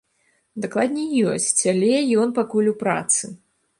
[0.63, 1.91] Дакладней, ёсць, але
[2.23, 3.23] ён пакуль у працы.